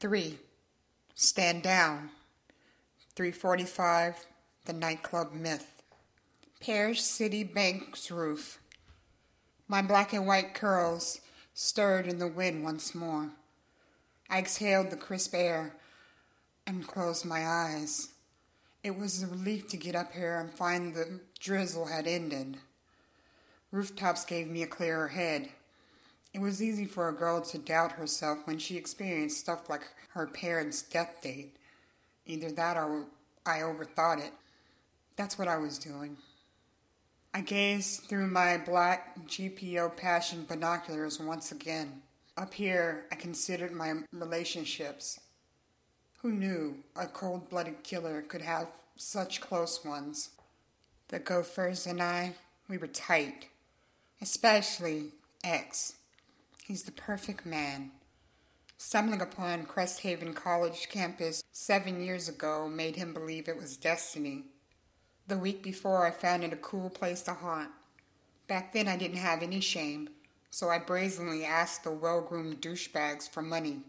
[0.00, 0.38] 3.
[1.16, 2.10] Stand down.
[3.16, 4.26] 345.
[4.64, 5.82] The nightclub myth.
[6.60, 8.60] Parish City Bank's roof.
[9.66, 11.20] My black and white curls
[11.52, 13.30] stirred in the wind once more.
[14.30, 15.74] I exhaled the crisp air
[16.64, 18.10] and closed my eyes.
[18.84, 22.58] It was a relief to get up here and find the drizzle had ended.
[23.72, 25.48] Rooftops gave me a clearer head.
[26.32, 30.26] It was easy for a girl to doubt herself when she experienced stuff like her
[30.26, 31.56] parents' death date.
[32.26, 33.06] Either that or
[33.46, 34.32] I overthought it.
[35.16, 36.16] That's what I was doing.
[37.34, 42.02] I gazed through my black GPO Passion binoculars once again.
[42.36, 45.20] Up here, I considered my relationships.
[46.22, 50.30] Who knew a cold blooded killer could have such close ones?
[51.08, 52.34] The Gophers and I,
[52.68, 53.46] we were tight,
[54.20, 55.94] especially X.
[56.68, 57.92] He's the perfect man.
[58.76, 64.44] Stumbling upon Cresthaven College campus seven years ago made him believe it was destiny.
[65.28, 67.70] The week before, I found it a cool place to haunt.
[68.48, 70.10] Back then, I didn't have any shame,
[70.50, 73.80] so I brazenly asked the well groomed douchebags for money.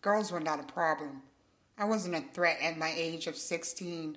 [0.00, 1.20] Girls were not a problem.
[1.76, 4.16] I wasn't a threat at my age of 16.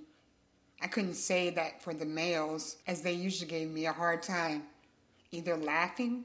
[0.82, 4.64] I couldn't say that for the males, as they usually gave me a hard time,
[5.32, 6.24] either laughing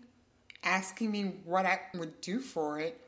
[0.63, 3.01] asking me what I would do for it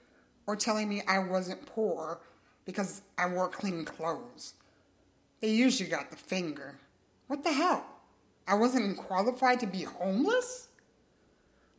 [0.46, 2.20] or telling me I wasn't poor
[2.64, 4.54] because I wore clean clothes.
[5.40, 6.78] They usually got the finger.
[7.26, 7.84] What the hell?
[8.46, 10.68] I wasn't qualified to be homeless?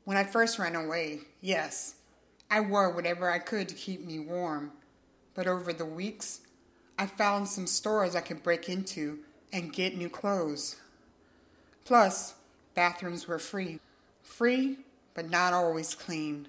[0.05, 1.95] When I first ran away, yes,
[2.49, 4.71] I wore whatever I could to keep me warm.
[5.33, 6.41] But over the weeks,
[6.97, 9.19] I found some stores I could break into
[9.51, 10.75] and get new clothes.
[11.85, 12.35] Plus,
[12.75, 13.79] bathrooms were free.
[14.21, 14.77] Free
[15.19, 16.47] but not always clean.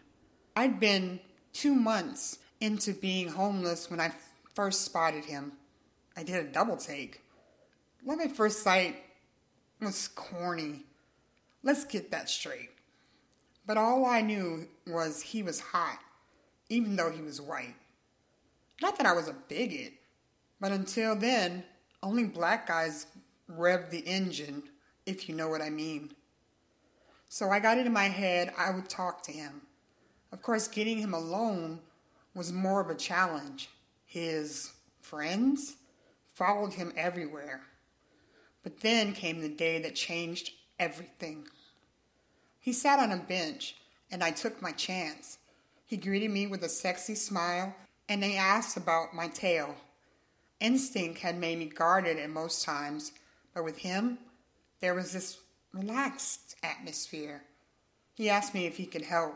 [0.55, 1.19] I'd been
[1.53, 4.13] two months into being homeless when I
[4.55, 5.51] first spotted him.
[6.17, 7.21] I did a double take.
[8.07, 8.95] Love at first sight
[9.81, 10.85] was corny.
[11.65, 12.71] Let's get that straight.
[13.67, 15.99] But all I knew was he was hot,
[16.69, 17.75] even though he was white.
[18.81, 19.95] Not that I was a bigot,
[20.61, 21.65] but until then,
[22.05, 23.09] only black guys
[23.49, 24.63] rev the engine,
[25.07, 26.13] if you know what I mean.
[27.33, 29.63] So I got it in my head I would talk to him.
[30.33, 31.79] Of course, getting him alone
[32.35, 33.71] was more of a challenge.
[34.05, 35.77] His friends
[36.35, 37.61] followed him everywhere.
[38.65, 41.47] But then came the day that changed everything.
[42.59, 43.77] He sat on a bench,
[44.11, 45.39] and I took my chance.
[45.87, 47.77] He greeted me with a sexy smile,
[48.09, 49.77] and he asked about my tail.
[50.59, 53.13] Instinct had made me guarded at most times,
[53.55, 54.19] but with him,
[54.81, 55.39] there was this
[55.73, 57.43] relaxed atmosphere.
[58.15, 59.35] He asked me if he could help.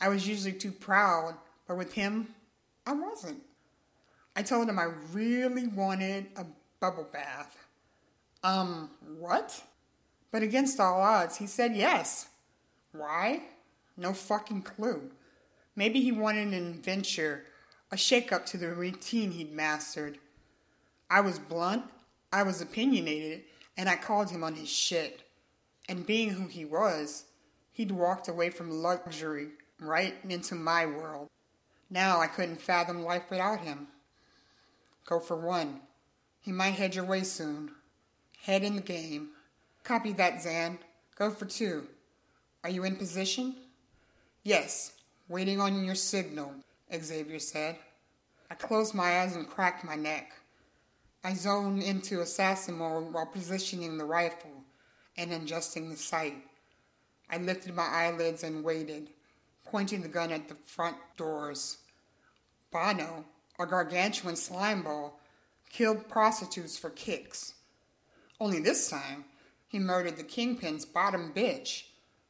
[0.00, 1.34] I was usually too proud,
[1.66, 2.28] but with him,
[2.86, 3.42] I wasn't.
[4.36, 6.46] I told him I really wanted a
[6.80, 7.56] bubble bath.
[8.42, 9.62] Um, what?
[10.30, 12.28] But against all odds, he said yes.
[12.92, 13.42] Why?
[13.96, 15.10] No fucking clue.
[15.76, 17.44] Maybe he wanted an adventure,
[17.90, 20.18] a shake up to the routine he'd mastered.
[21.10, 21.84] I was blunt,
[22.32, 23.42] I was opinionated,
[23.76, 25.22] and I called him on his shit.
[25.90, 27.24] And being who he was,
[27.72, 29.48] he'd walked away from luxury
[29.80, 31.28] right into my world.
[31.90, 33.88] Now I couldn't fathom life without him.
[35.04, 35.80] Gopher one.
[36.40, 37.72] He might head your way soon.
[38.42, 39.30] Head in the game.
[39.82, 40.78] Copy that, Zan.
[41.16, 41.88] Gopher two.
[42.62, 43.56] Are you in position?
[44.44, 44.92] Yes,
[45.28, 46.54] waiting on your signal,
[46.94, 47.74] Xavier said.
[48.48, 50.34] I closed my eyes and cracked my neck.
[51.24, 54.59] I zoned into assassin mode while positioning the rifle
[55.20, 56.34] and adjusting the sight.
[57.28, 59.10] I lifted my eyelids and waited,
[59.64, 61.78] pointing the gun at the front doors.
[62.72, 63.26] Bono,
[63.58, 65.20] a gargantuan slime ball,
[65.70, 67.54] killed prostitutes for kicks.
[68.40, 69.26] Only this time,
[69.68, 71.84] he murdered the kingpin's bottom bitch,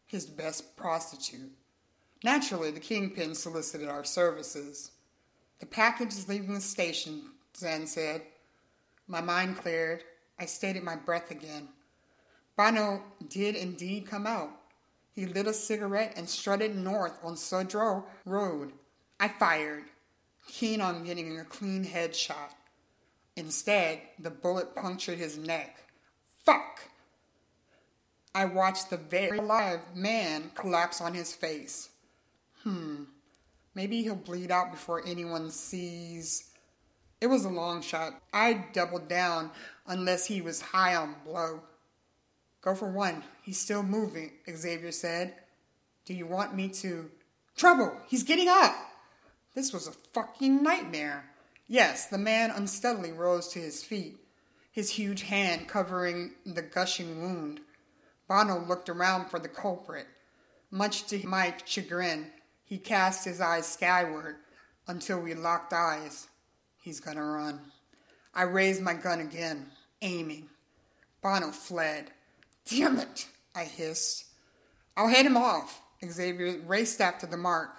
[0.07, 1.53] his best prostitute.
[2.25, 4.91] Naturally, the kingpin solicited our services.
[5.61, 7.23] The package is leaving the station,
[7.57, 8.23] Zan said.
[9.07, 10.03] My mind cleared.
[10.39, 11.69] I stayed my breath again.
[12.61, 14.51] Bono did indeed come out.
[15.15, 18.73] He lit a cigarette and strutted north on Sudrow Road.
[19.19, 19.85] I fired,
[20.47, 22.53] keen on getting a clean headshot.
[23.35, 25.79] Instead, the bullet punctured his neck.
[26.45, 26.83] Fuck!
[28.35, 31.89] I watched the very alive man collapse on his face.
[32.63, 33.05] Hmm,
[33.75, 36.51] maybe he'll bleed out before anyone sees.
[37.23, 38.21] It was a long shot.
[38.35, 39.51] I doubled down
[39.87, 41.63] unless he was high on blow.
[42.63, 43.23] Gopher one.
[43.43, 45.35] He's still moving, Xavier said.
[46.05, 47.11] Do you want me to?
[47.57, 47.97] Trouble!
[48.09, 48.75] He's getting up!
[49.55, 51.25] This was a fucking nightmare.
[51.67, 54.19] Yes, the man unsteadily rose to his feet,
[54.73, 57.61] his huge hand covering the gushing wound.
[58.29, 60.07] Bono looked around for the culprit.
[60.71, 62.31] Much to my chagrin,
[62.65, 64.37] he cast his eyes skyward
[64.87, 66.29] until we locked eyes.
[66.81, 67.61] He's gonna run.
[68.35, 69.71] I raised my gun again,
[70.01, 70.49] aiming.
[71.23, 72.11] Bono fled.
[72.69, 74.27] Damn it, I hissed.
[74.97, 75.81] I'll head him off.
[76.05, 77.71] Xavier raced after the mark.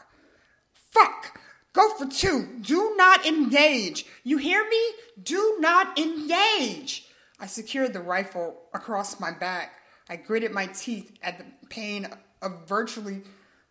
[0.73, 1.39] Fuck!
[1.73, 2.57] Gopher two.
[2.61, 4.05] Do not engage.
[4.23, 4.91] You hear me?
[5.21, 7.07] Do not engage.
[7.39, 9.73] I secured the rifle across my back.
[10.09, 12.07] I gritted my teeth at the pain
[12.41, 13.21] of virtually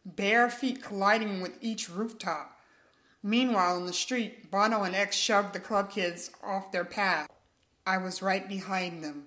[0.04, 2.56] bare feet colliding with each rooftop.
[3.22, 7.28] Meanwhile, in the street, Bono and X shoved the club kids off their path.
[7.86, 9.26] I was right behind them.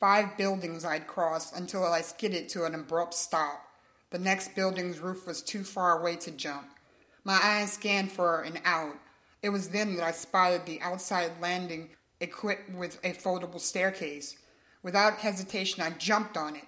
[0.00, 3.66] Five buildings I'd crossed until I skidded to an abrupt stop.
[4.08, 6.70] The next building's roof was too far away to jump.
[7.22, 8.96] My eyes scanned for an out.
[9.42, 14.36] It was then that I spotted the outside landing equipped with a foldable staircase.
[14.82, 16.64] Without hesitation, I jumped on it.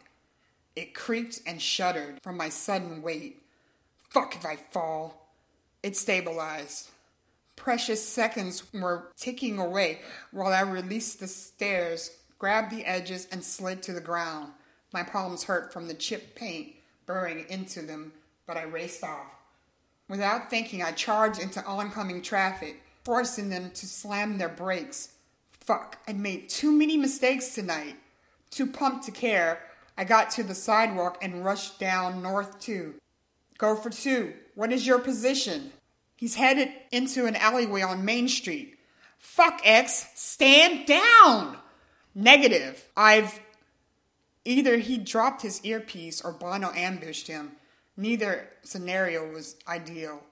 [0.77, 3.43] It creaked and shuddered from my sudden weight.
[4.11, 5.33] Fuck if I fall.
[5.83, 6.91] It stabilized.
[7.57, 10.01] Precious seconds were ticking away
[10.33, 12.11] while I released the stairs,
[12.43, 14.51] grabbed the edges, and slid to the ground.
[14.93, 16.75] My palms hurt from the chipped paint
[17.07, 18.13] burrowing into them,
[18.49, 19.29] but I raced off.
[20.09, 25.13] Without thinking, I charged into oncoming traffic, forcing them to slam their brakes.
[25.53, 27.95] Fuck, I made too many mistakes tonight.
[28.51, 29.61] Too pumped to care,
[29.97, 32.95] I got to the sidewalk and rushed down North 2.
[33.57, 34.35] Gopher two.
[34.57, 35.71] What is your position?
[36.17, 38.81] He's headed into an alleyway on Main Street.
[39.17, 41.62] Fuck X, stand down!
[42.15, 42.89] Negative.
[42.97, 43.41] I've.
[44.45, 47.53] Either he dropped his earpiece or Bono ambushed him.
[47.97, 50.23] Neither scenario was ideal.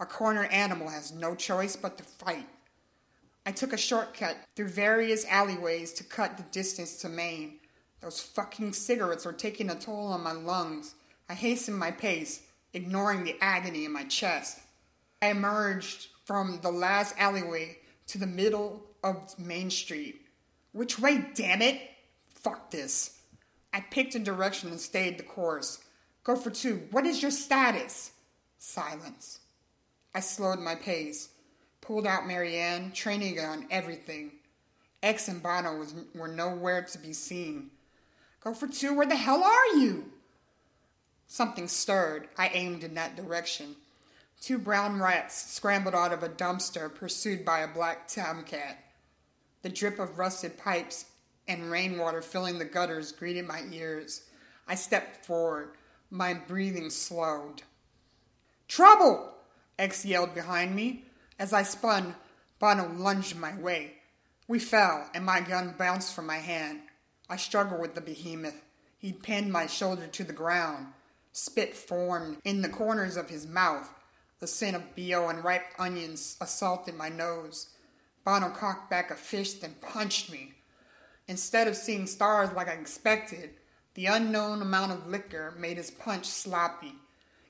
[0.00, 2.46] A cornered animal has no choice but to fight.
[3.44, 7.58] I took a shortcut through various alleyways to cut the distance to Main.
[8.00, 10.94] Those fucking cigarettes were taking a toll on my lungs.
[11.28, 12.42] I hastened my pace,
[12.72, 14.60] ignoring the agony in my chest.
[15.20, 17.78] I emerged from the last alleyway
[18.08, 20.27] to the middle of Main Street.
[20.72, 21.80] Which way, damn it?
[22.34, 23.18] Fuck this.
[23.72, 25.82] I picked a direction and stayed the course.
[26.24, 26.82] Gopher two.
[26.90, 28.12] What is your status?
[28.58, 29.40] Silence.
[30.14, 31.28] I slowed my pace,
[31.80, 34.32] pulled out Marianne, training on everything.
[35.02, 37.70] X and Bono was, were nowhere to be seen.
[38.42, 38.94] Gopher two.
[38.94, 40.12] Where the hell are you?
[41.26, 42.28] Something stirred.
[42.36, 43.76] I aimed in that direction.
[44.40, 48.78] Two brown rats scrambled out of a dumpster, pursued by a black tomcat.
[49.62, 51.06] The drip of rusted pipes
[51.46, 54.24] and rainwater filling the gutters greeted my ears.
[54.66, 55.70] I stepped forward,
[56.10, 57.62] my breathing slowed.
[58.68, 59.34] Trouble!
[59.78, 61.06] X yelled behind me.
[61.38, 62.14] As I spun,
[62.58, 63.94] Bono lunged my way.
[64.46, 66.80] We fell, and my gun bounced from my hand.
[67.28, 68.62] I struggled with the behemoth.
[68.98, 70.88] He pinned my shoulder to the ground.
[71.32, 73.88] Spit formed in the corners of his mouth.
[74.40, 77.68] The scent of BO and ripe onions assaulted my nose.
[78.24, 80.54] Bono cocked back a fist and punched me.
[81.26, 83.50] Instead of seeing stars like I expected,
[83.94, 86.94] the unknown amount of liquor made his punch sloppy.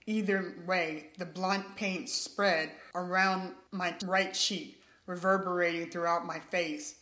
[0.06, 6.96] Either way, the blunt paint spread around my right cheek, reverberating throughout my face.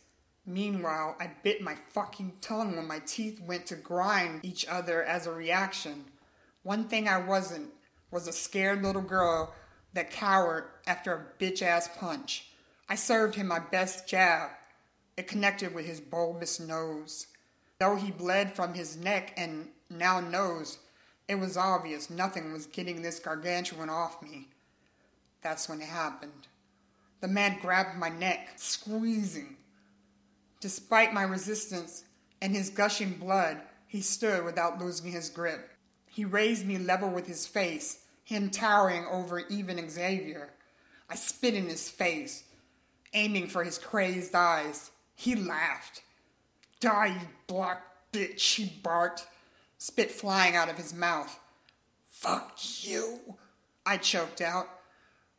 [0.45, 5.25] Meanwhile, I bit my fucking tongue when my teeth went to grind each other as
[5.25, 6.05] a reaction.
[6.63, 7.69] One thing I wasn't
[8.11, 9.53] was a scared little girl
[9.93, 12.46] that cowered after a bitch ass punch.
[12.89, 14.51] I served him my best jab,
[15.17, 17.27] it connected with his bulbous nose.
[17.79, 20.79] Though he bled from his neck and now nose,
[21.27, 24.47] it was obvious nothing was getting this gargantuan off me.
[25.41, 26.47] That's when it happened.
[27.19, 29.57] The man grabbed my neck, squeezing.
[30.59, 32.03] Despite my resistance
[32.41, 35.71] and his gushing blood, he stood without losing his grip.
[36.07, 40.49] He raised me level with his face, him towering over even Xavier.
[41.09, 42.43] I spit in his face,
[43.13, 44.91] aiming for his crazed eyes.
[45.15, 46.01] He laughed.
[46.79, 49.25] Die, you black bitch, he barked,
[49.77, 51.39] spit flying out of his mouth.
[52.09, 53.19] Fuck you,
[53.85, 54.67] I choked out.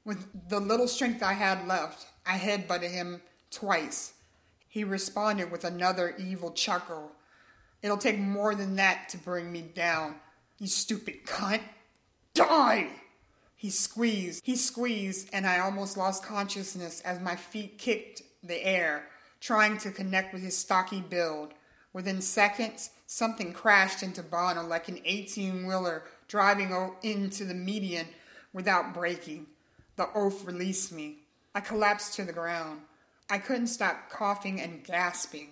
[0.04, 3.20] With the little strength I had left, I headbutted him
[3.50, 4.14] twice.
[4.68, 7.12] He responded with another evil chuckle.
[7.82, 10.16] It'll take more than that to bring me down,
[10.58, 11.62] you stupid cunt.
[12.34, 12.88] Die!
[13.58, 19.08] He squeezed, he squeezed, and I almost lost consciousness as my feet kicked the air
[19.40, 21.54] trying to connect with his stocky build.
[21.92, 28.06] Within seconds, something crashed into Bono like an 18 wheeler driving into the median
[28.52, 29.48] without braking.
[29.96, 31.16] The oath released me.
[31.52, 32.82] I collapsed to the ground.
[33.28, 35.48] I couldn't stop coughing and gasping.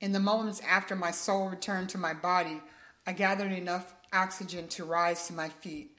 [0.00, 2.60] In the moments after my soul returned to my body,
[3.06, 5.95] I gathered enough oxygen to rise to my feet.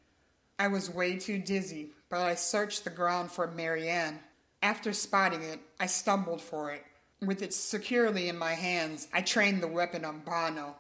[0.59, 4.19] I was way too dizzy, but I searched the ground for Marianne.
[4.61, 6.83] After spotting it, I stumbled for it.
[7.21, 10.75] With it securely in my hands, I trained the weapon on Bono.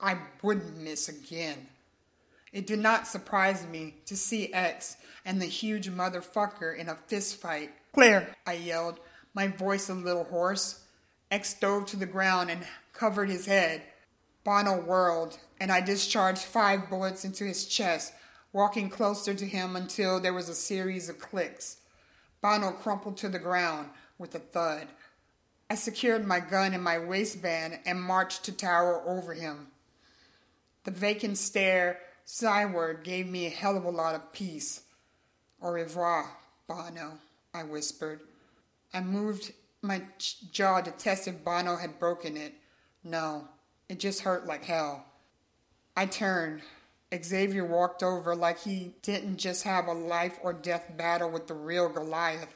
[0.00, 1.68] I wouldn't miss again.
[2.52, 7.40] It did not surprise me to see X and the huge motherfucker in a fist
[7.40, 7.70] fight.
[7.92, 9.00] Claire, I yelled,
[9.34, 10.82] my voice a little hoarse.
[11.30, 13.82] X dove to the ground and covered his head.
[14.44, 18.12] Bono whirled, and I discharged five bullets into his chest,
[18.56, 21.76] walking closer to him until there was a series of clicks.
[22.40, 24.88] Bono crumpled to the ground with a thud.
[25.68, 29.66] I secured my gun in my waistband and marched to tower over him.
[30.84, 34.80] The vacant stare skyward gave me a hell of a lot of peace.
[35.60, 36.26] Au revoir,
[36.66, 37.18] Bono,
[37.52, 38.20] I whispered.
[38.94, 40.00] I moved my
[40.50, 42.54] jaw to test if Bono had broken it.
[43.04, 43.48] No,
[43.90, 45.04] it just hurt like hell.
[45.94, 46.62] I turned.
[47.14, 51.54] Xavier walked over like he didn't just have a life or death battle with the
[51.54, 52.54] real Goliath.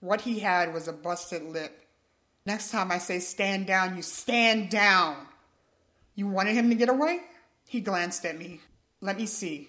[0.00, 1.84] What he had was a busted lip.
[2.46, 5.16] Next time I say stand down, you stand down.
[6.14, 7.20] You wanted him to get away?
[7.66, 8.60] He glanced at me.
[9.00, 9.68] Let me see.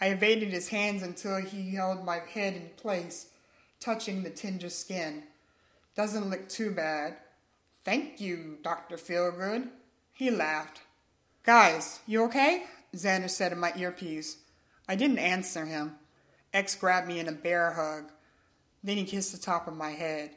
[0.00, 3.26] I evaded his hands until he held my head in place,
[3.80, 5.24] touching the tender skin.
[5.96, 7.16] Doesn't look too bad.
[7.84, 8.96] Thank you, Dr.
[8.96, 9.68] Feelgood.
[10.12, 10.82] He laughed.
[11.44, 12.64] Guys, you okay?
[12.96, 14.38] Xander said in my earpiece.
[14.88, 15.96] I didn't answer him.
[16.52, 18.10] X grabbed me in a bear hug.
[18.82, 20.30] Then he kissed the top of my head.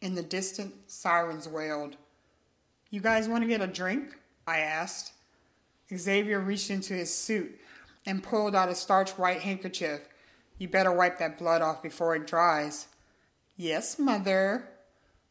[0.00, 1.96] In the distance, sirens wailed.
[2.90, 4.16] You guys want to get a drink?
[4.46, 5.12] I asked.
[5.94, 7.58] Xavier reached into his suit
[8.06, 10.00] and pulled out a starch white handkerchief.
[10.56, 12.86] You better wipe that blood off before it dries.
[13.56, 14.68] Yes, mother.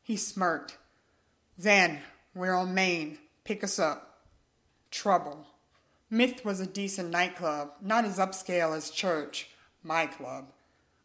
[0.03, 0.77] He smirked.
[1.57, 2.01] Then
[2.35, 3.17] we're on Main.
[3.43, 4.25] Pick us up.
[4.91, 5.47] Trouble.
[6.09, 9.49] Myth was a decent nightclub, not as upscale as Church,
[9.83, 10.45] my club.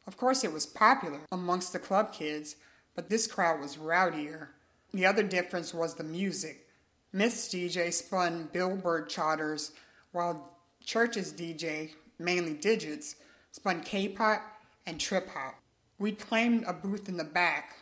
[0.07, 2.57] Of course, it was popular amongst the club kids,
[2.95, 4.49] but this crowd was rowdier.
[4.95, 6.69] The other difference was the music.
[7.13, 9.73] Myth's DJ spun Billboard charters,
[10.13, 10.53] while
[10.85, 13.17] Church's DJ, mainly digits,
[13.51, 14.41] spun K pop
[14.87, 15.59] and trip hop.
[15.99, 17.77] We claimed a booth in the back,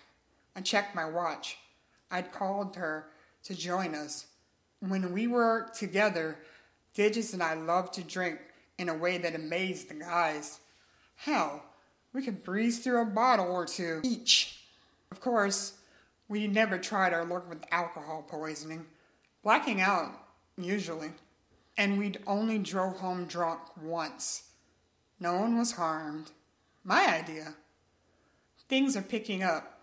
[0.56, 1.58] I checked my watch.
[2.10, 3.06] I'd called her
[3.44, 4.26] to join us.
[4.80, 6.38] When we were together,
[6.94, 8.38] Digits and I loved to drink
[8.78, 10.60] in a way that amazed the guys.
[11.16, 11.62] Hell,
[12.12, 14.64] we could breeze through a bottle or two each.
[15.12, 15.74] Of course,
[16.28, 18.86] we never tried our luck with alcohol poisoning,
[19.42, 20.12] blacking out,
[20.56, 21.10] usually.
[21.76, 24.44] And we'd only drove home drunk once.
[25.18, 26.30] No one was harmed.
[26.84, 27.54] My idea.
[28.68, 29.80] Things are picking up.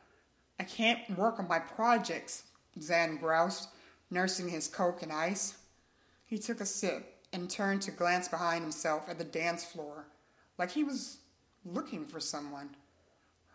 [0.60, 2.44] I can't work on my projects,
[2.82, 3.68] Zan groused,
[4.10, 5.56] nursing his coke and ice.
[6.28, 10.08] He took a sip and turned to glance behind himself at the dance floor,
[10.58, 11.20] like he was
[11.66, 12.70] looking for someone.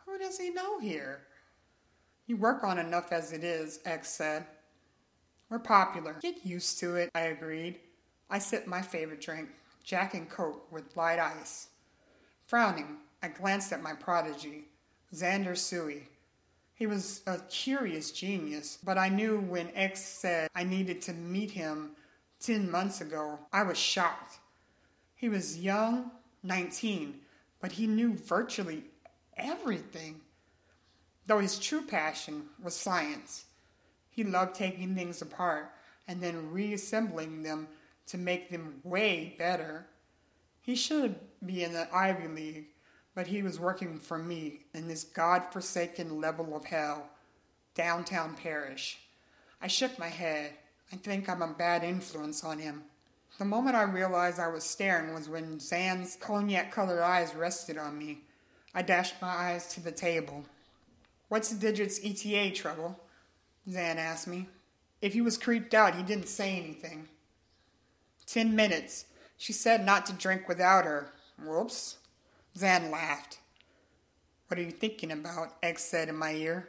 [0.06, 1.20] Who does he know here?
[2.26, 4.46] You work on enough as it is, X said.
[5.50, 6.16] We're popular.
[6.22, 7.78] Get used to it, I agreed.
[8.30, 9.50] I sipped my favorite drink,
[9.84, 11.68] Jack and Coke with light ice.
[12.46, 14.64] Frowning, I glanced at my prodigy,
[15.14, 16.08] Xander Suey.
[16.74, 21.50] He was a curious genius, but I knew when X said I needed to meet
[21.50, 21.90] him
[22.42, 24.38] 10 months ago, I was shocked.
[25.14, 26.10] He was young,
[26.42, 27.20] 19,
[27.60, 28.84] but he knew virtually
[29.36, 30.20] everything.
[31.26, 33.44] Though his true passion was science,
[34.10, 35.70] he loved taking things apart
[36.08, 37.68] and then reassembling them
[38.06, 39.86] to make them way better.
[40.60, 42.66] He should be in the Ivy League,
[43.14, 47.08] but he was working for me in this god-forsaken level of hell,
[47.74, 48.98] downtown Parrish.
[49.60, 50.54] I shook my head.
[50.92, 52.82] I think I'm a bad influence on him.
[53.38, 58.20] The moment I realized I was staring was when Zan's cognac-colored eyes rested on me.
[58.74, 60.44] I dashed my eyes to the table.
[61.28, 63.00] What's the digits ETA trouble?
[63.70, 64.48] Zan asked me.
[65.00, 67.08] If he was creeped out, he didn't say anything.
[68.26, 69.06] Ten minutes.
[69.38, 71.12] She said not to drink without her.
[71.42, 71.96] Whoops.
[72.56, 73.38] Zan laughed.
[74.48, 75.54] What are you thinking about?
[75.62, 76.68] X said in my ear.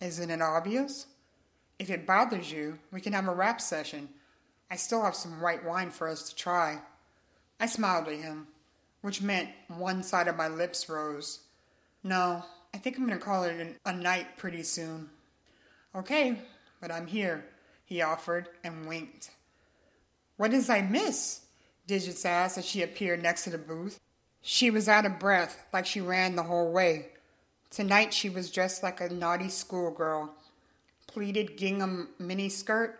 [0.00, 1.06] Isn't it obvious?
[1.78, 4.08] If it bothers you, we can have a rap session.
[4.70, 6.80] I still have some white wine for us to try.
[7.60, 8.48] I smiled at him,
[9.02, 11.40] which meant one side of my lips rose.
[12.02, 12.42] No,
[12.74, 15.10] I think I'm going to call it a night pretty soon.
[15.94, 16.38] Okay,
[16.80, 17.44] but I'm here,
[17.84, 19.30] he offered and winked.
[20.36, 21.40] What did I miss?
[21.86, 24.00] Digits asked as she appeared next to the booth.
[24.42, 27.08] She was out of breath, like she ran the whole way.
[27.70, 30.30] Tonight she was dressed like a naughty schoolgirl.
[31.16, 32.96] Pleated gingham miniskirt,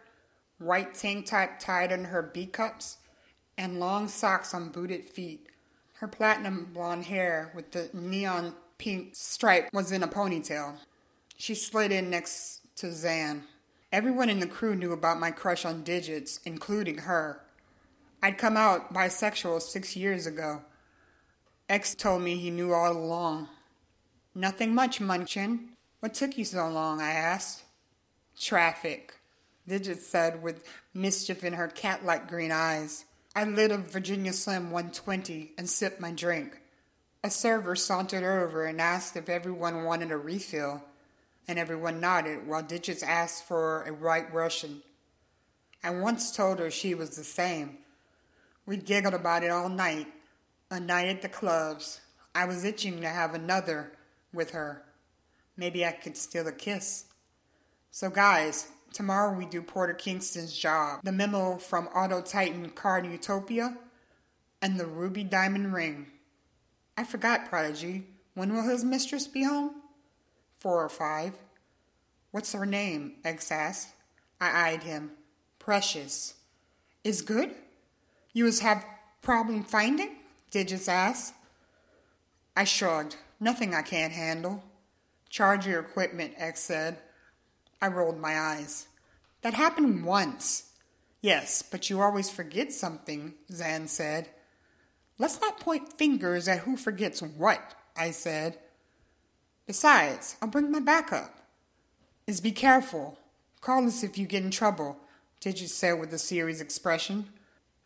[0.57, 2.97] white tank top tied under her B cups,
[3.59, 5.49] and long socks on booted feet.
[5.97, 10.77] Her platinum blonde hair with the neon pink stripe was in a ponytail.
[11.37, 13.43] She slid in next to Zan.
[13.93, 17.43] Everyone in the crew knew about my crush on Digits, including her.
[18.23, 20.63] I'd come out bisexual six years ago.
[21.69, 23.51] X told me he knew all along.
[24.35, 25.67] Nothing much, Munchin.
[26.01, 27.03] What took you so long?
[27.03, 27.65] I asked.
[28.39, 29.15] Traffic,
[29.67, 30.65] Digits said with
[30.95, 33.05] mischief in her cat like green eyes.
[33.35, 36.61] I lit a Virginia Slim 120 and sipped my drink.
[37.25, 40.85] A server sauntered over and asked if everyone wanted a refill,
[41.49, 44.83] and everyone nodded while Digits asked for a white Russian.
[45.83, 47.79] I once told her she was the same.
[48.65, 50.09] We giggled about it all night,
[50.71, 52.01] a night at the clubs.
[52.35, 53.93] I was itching to have another
[54.33, 54.83] with her.
[55.57, 57.05] Maybe I could steal a kiss.
[57.97, 63.75] So, guys, tomorrow we do Porter Kingston's job, the memo from Auto Titan Card Utopia,
[64.61, 66.09] and the Ruby Diamond Ring.
[66.99, 68.07] I forgot, Prodigy.
[68.35, 69.77] When will his mistress be home?
[70.59, 71.39] Four or five.
[72.33, 73.15] What's her name?
[73.25, 73.95] X asked.
[74.43, 75.13] I eyed him.
[75.59, 76.35] Precious.
[77.03, 77.55] Is good?
[78.35, 78.85] You was have
[79.23, 80.17] problem finding?
[80.51, 81.33] Digits asked.
[82.55, 83.17] I shrugged.
[83.41, 84.63] Nothing I can't handle.
[85.31, 86.99] Charge your equipment, X said.
[87.81, 88.87] I rolled my eyes.
[89.43, 90.71] That happened once.
[91.21, 94.29] Yes, but you always forget something, Zan said.
[95.19, 98.59] Let's not point fingers at who forgets what, I said.
[99.67, 101.35] Besides, I'll bring my backup.
[102.27, 103.19] Is be careful.
[103.61, 104.99] Call us if you get in trouble,
[105.41, 107.27] Digit said with a serious expression.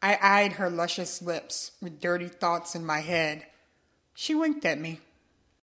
[0.03, 3.47] I eyed her luscious lips with dirty thoughts in my head.
[4.15, 5.01] She winked at me.